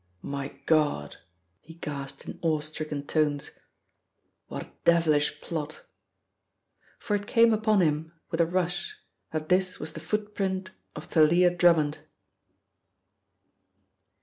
"My 0.23 0.59
God!" 0.65 1.17
he 1.59 1.75
gasped 1.75 2.25
in 2.25 2.39
awe 2.41 2.59
stricken 2.61 3.05
tones. 3.05 3.51
"What 4.47 4.63
a 4.63 4.71
devilish 4.83 5.39
plot!" 5.41 5.85
For 6.97 7.15
it 7.15 7.27
came 7.27 7.53
upon 7.53 7.81
him 7.81 8.11
with 8.31 8.41
a 8.41 8.47
rush 8.47 8.97
that 9.29 9.49
this 9.49 9.79
was 9.79 9.93
the 9.93 9.99
footprint 9.99 10.71
of 10.95 11.05
Thalia 11.05 11.51
Drummond. 11.51 11.99